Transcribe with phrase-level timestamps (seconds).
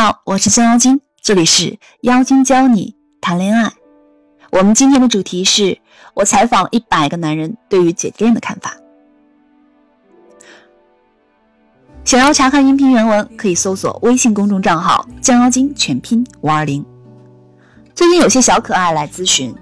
[0.00, 3.72] 好，我是江妖精，这里是妖精教你谈恋爱。
[4.52, 5.76] 我们今天的主题是
[6.14, 8.76] 我采访了一百个男人对于姐弟恋的看法。
[12.04, 16.86] 想要查看音频原文，可以搜索微信公众账号“江妖精”全拼五二零。
[17.92, 19.52] 最近有些小可爱来咨询，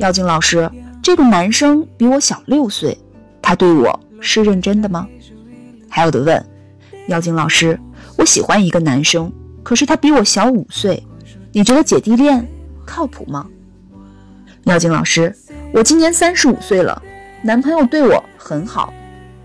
[0.00, 0.70] 妖精老师，
[1.02, 2.98] 这个男生比我小六岁，
[3.40, 5.08] 他对我是认真的吗？
[5.88, 6.46] 还有的问，
[7.08, 7.80] 妖精老师，
[8.18, 9.32] 我喜欢一个男生，
[9.62, 11.02] 可是他比我小五岁，
[11.52, 12.46] 你觉得姐弟恋
[12.84, 13.46] 靠谱吗？
[14.64, 15.34] 妖精老师，
[15.72, 17.00] 我今年三十五岁了，
[17.42, 18.92] 男朋友对我很好，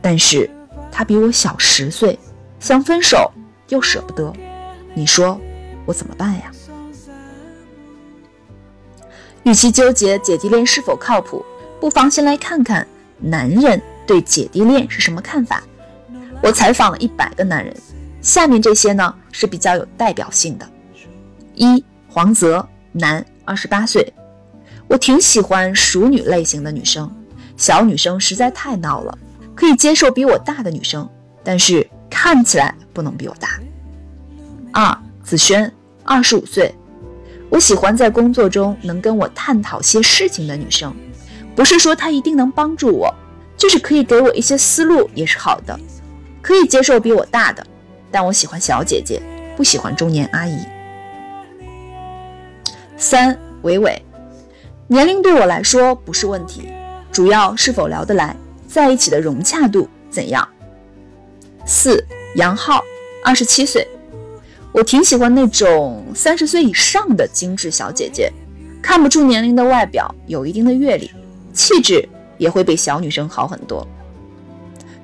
[0.02, 0.50] 但是
[0.92, 2.18] 他比我小十岁，
[2.60, 3.32] 想分手
[3.70, 4.34] 又舍不得，
[4.94, 5.40] 你说
[5.86, 6.52] 我怎么办呀？
[9.44, 11.46] 与其纠结姐弟恋是否靠谱，
[11.80, 12.86] 不妨先来看看
[13.18, 15.64] 男人对姐弟恋是什么看法。
[16.44, 17.76] 我采访了一百个男人，
[18.22, 20.68] 下面这些呢是比较有代表性的。
[21.54, 24.12] 一黄泽，男，二十八岁。
[24.88, 27.08] 我挺喜欢熟女类型的女生，
[27.56, 29.16] 小女生实在太闹了，
[29.54, 31.08] 可以接受比我大的女生，
[31.44, 33.60] 但是看起来不能比我大。
[34.74, 35.72] 二子轩，
[36.04, 36.74] 二十五岁。
[37.50, 40.92] 我喜欢在工作中能跟我探讨些事情的女生，
[41.56, 43.14] 不是说她一定能帮助我，
[43.56, 45.80] 就是可以给我一些思路也是好的。
[46.42, 47.64] 可以接受比我大的，
[48.12, 49.22] 但我喜欢小姐姐，
[49.56, 50.58] 不喜欢中年阿姨。
[52.96, 54.02] 三伟伟，
[54.88, 56.70] 年龄对我来说不是问题，
[57.12, 58.36] 主要是否聊得来，
[58.68, 60.48] 在一起的融洽度怎样。
[61.66, 62.04] 四
[62.36, 62.82] 杨浩，
[63.24, 63.88] 二十七岁。
[64.72, 68.32] 我挺喜欢那种三十岁以上的精致小姐姐，
[68.82, 71.10] 看不出年龄的外表，有一定的阅历，
[71.52, 73.88] 气质也会比小女生好很多。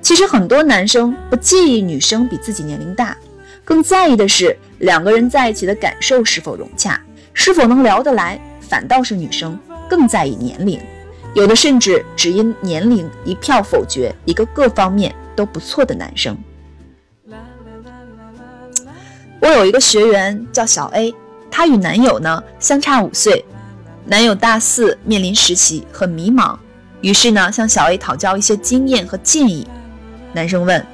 [0.04, 3.16] 其实很多男生不介意女生比自己年龄大，
[3.64, 7.00] 更在意的是两个人在一起的感受是否融洽，
[7.32, 8.38] 是否能聊得来。
[8.60, 10.78] 反倒是女生更在意年龄，
[11.34, 16.36] 有的甚至只因年龄一票否决一个各方面都不错的男生。
[19.40, 21.14] 我有一个学员叫小 A，
[21.50, 23.42] 她与男友呢相差五岁，
[24.04, 26.58] 男友大四面临实习，很迷茫，
[27.00, 29.66] 于是呢向小 A 讨教一些经验和建议。
[30.34, 30.84] 男生问：“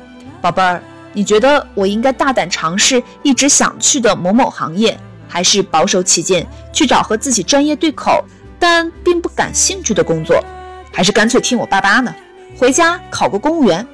[0.41, 4.97] 宝贝儿，你觉得我应该大胆尝试一直想去的某某行业，
[5.27, 8.23] 还是保守起见去找和自己专业对口
[8.59, 10.45] 但并不感兴趣的工作，
[10.93, 12.15] 还是干脆听我爸爸呢，
[12.59, 13.84] 回家考个公务员？”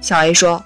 [0.00, 0.62] 小 A 说。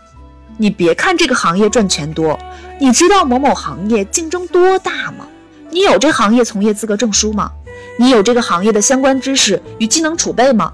[0.58, 2.38] 你别看这个行业赚钱多，
[2.78, 5.26] 你知道某某行业竞争多大吗？
[5.70, 7.50] 你有这行业从业资格证书吗？
[7.98, 10.70] 你有这个行业的相关知识与技能储备吗？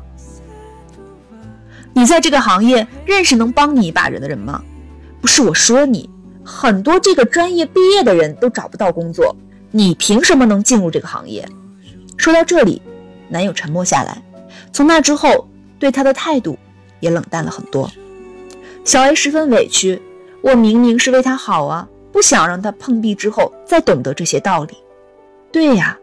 [1.98, 4.62] 你在这个行业认识能帮你一把人的人吗？
[5.20, 6.09] 不是我说你，
[6.44, 9.34] 很多这个专业毕业的人都找不到工作，
[9.72, 11.44] 你凭什么能进入这个行业？
[12.16, 12.81] 说到这里，
[13.28, 14.22] 男友沉默下来，
[14.72, 15.48] 从那之后
[15.81, 16.56] 对他的态度
[17.00, 17.91] 也冷淡了很多。
[18.84, 20.00] 小 A 十分委屈，
[20.41, 24.76] 我明明是为他好啊，不想让他碰壁之后再懂得这些道理。
[25.50, 25.98] 对呀，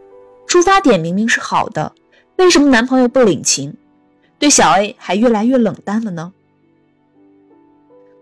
[0.46, 1.94] 出发点明明是好的，
[2.36, 3.74] 为什么男朋友不领情，
[4.38, 6.32] 对小 A 还越来越冷淡了呢？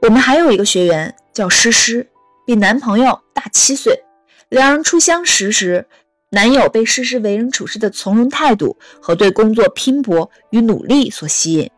[0.03, 2.09] 我们还有一个学员叫诗诗，
[2.47, 4.05] 比男朋友大七岁，
[4.49, 5.87] 两人初相识时，
[6.31, 11.71] 男友被诗诗为人处事的从容态度和对工作拼搏与努力所吸引。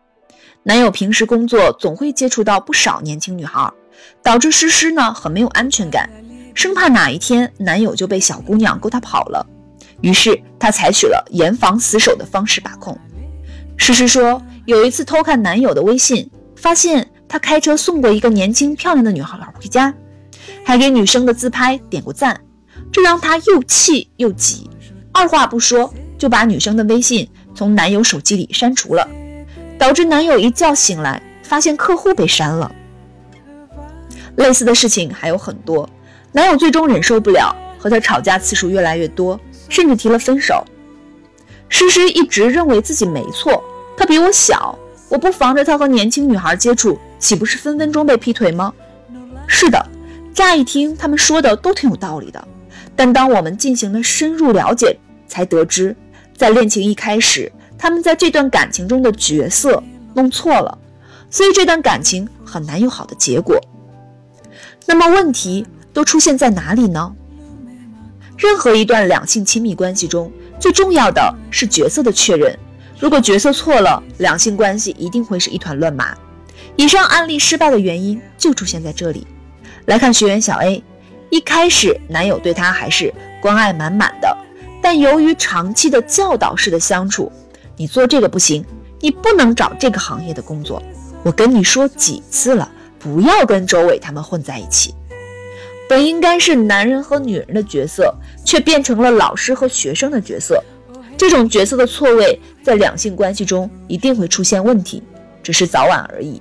[0.65, 3.73] 男友平时工作总会接触到不少年轻女孩，
[4.23, 6.11] 导致诗诗呢很没有安全感，
[6.55, 9.47] 生怕哪一天男友就被小姑娘勾搭跑了。
[10.03, 12.99] 于是她采取了严防死守的方式把控。
[13.77, 19.95] 诗诗说，有一次偷看男友的微信，发现他开车送过一个年轻漂亮的女孩回家，
[20.65, 22.41] 还给女生的自拍点过赞，
[22.91, 24.69] 这让她又气又急，
[25.13, 29.09] 二话不说就把女生的微信从男友手机里删除了。
[29.79, 32.73] 导致男友一觉醒来，发现客户被删了。
[34.37, 35.89] 类似的事情还有很多，
[36.33, 39.39] 男友最终忍受不了，和她吵架次数越来越多，
[39.69, 40.65] 甚至提了分手。
[41.69, 43.56] 诗诗一直认为自己没错，
[43.97, 44.79] 他比我小，
[45.09, 48.73] 我不防着他和年轻女孩接触，岂不是分分钟被劈腿吗？
[49.47, 49.85] 是的，
[50.35, 52.49] 乍一听他们说的都挺有道理的，
[52.95, 55.97] 但当我们进行了深入了解，才得知，
[56.37, 57.51] 在恋情一开始。
[57.79, 59.83] 他们在这段感情中的角色
[60.15, 60.79] 弄错了，
[61.31, 63.61] 所以这段感情很难有好的结果。
[64.87, 67.15] 那么问题都出现在哪里呢？
[68.39, 72.59] 任何一段两性亲密关系中，最重要的是角色的确认。
[72.99, 76.17] 如果角色错了，两性关系一定会是一团乱麻。
[76.77, 79.27] 以上案例失败的原因就出现在这里。
[79.85, 80.83] 来看学员小 A，
[81.31, 84.37] 一开始男友对她还是关爱满满的，
[84.83, 87.31] 但由于长期的教导式的相处，
[87.77, 88.65] 你做这个不行，
[89.01, 90.83] 你不能找这个行业的工作。
[91.23, 94.95] 我跟你说几次了，不要跟周伟他们混在一起。
[95.89, 98.15] 本应该是男人和女人的角色，
[98.45, 100.63] 却变成了老师和学生的角色。
[101.17, 105.03] 这种角色的错位，在两性关系中一定会出现问题，
[105.43, 106.41] 只是早晚而已。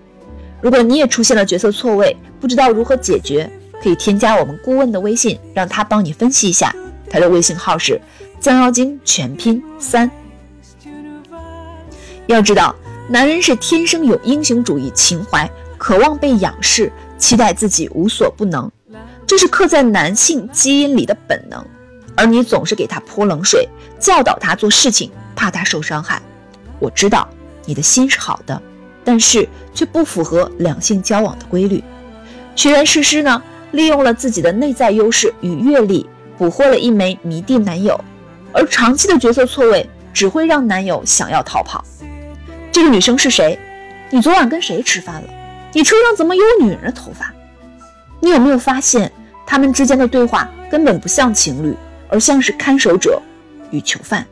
[0.62, 3.50] 如果你也出现了角色错位，不知道如何解决，
[3.82, 6.76] 可以添加我们顾问的微信，让他帮你分析一下。
[7.10, 8.02] 他的微信号是
[8.40, 10.10] 将妖精全拼三。
[12.28, 12.76] 要知道，
[13.08, 18.70] 男人是天生有英雄主义情怀，渴望被仰视，期待自己无所不能，
[19.28, 21.64] 这是刻在男性基因里的本能。
[22.16, 23.68] 而你总是给他泼冷水，
[24.00, 26.22] 教导他做事情，怕他受伤害。
[26.80, 27.28] 我知道
[27.66, 28.62] 你的心是好的，
[29.04, 31.84] 但是却不符合两性交往的规律。
[32.56, 33.42] 学员诗诗呢，
[33.72, 38.00] 利用了自己的内在优势与阅历，捕获了一枚迷弟男友。
[38.54, 41.84] 而长期的角色错位，只会让男友想要逃跑。
[42.72, 43.60] 这个女生是谁？
[44.10, 45.28] 你昨晚跟谁吃饭了？
[45.74, 47.34] 你车上怎么有女人的头发？
[48.22, 49.12] 你有没有发现，
[49.46, 51.76] 他们之间的对话根本不像情侣？
[52.10, 53.22] 而像是看守者
[53.72, 54.26] 与囚犯。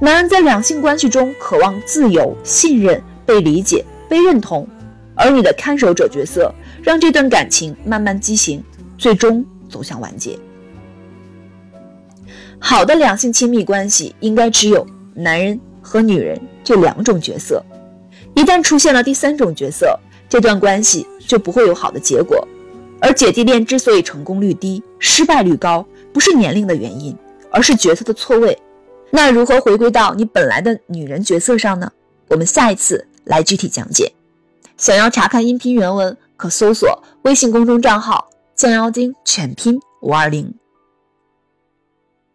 [0.00, 4.66] 男人在两性关系中渴望自由、信任、被理解、被认同，
[5.14, 8.62] 而你的看守者角色让这段感情慢慢畸形，
[8.98, 10.38] 最终走向完结。
[12.58, 17.62] 好的两性亲密关系应该只有男人和女人这两种角色，
[18.34, 19.98] 一旦出现了第三种角色，
[20.28, 22.46] 这段关系就不会有好的结果。
[23.00, 27.14] 而姐弟恋之所以成功率低、失败率高，不是年龄的原因，
[27.50, 28.56] 而是角色的错位。
[29.10, 31.90] 那如何回归到你本来的女人角色上呢？
[32.28, 34.12] 我们下一次来具体讲解。
[34.76, 40.54] 想要查看音频原文，可搜索微信公众账号“降妖精”全拼五二零。